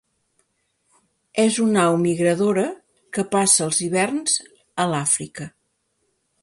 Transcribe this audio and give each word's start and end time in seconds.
És 1.43 1.59
una 1.65 1.83
au 1.89 1.97
migradora, 2.05 2.65
que 3.19 3.27
passa 3.37 3.63
els 3.69 3.83
hiverns 3.89 4.43
a 4.85 4.89
l'Àfrica. 4.95 5.51